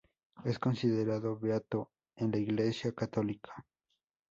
[0.45, 3.67] Es considerado beato en la Iglesia católica.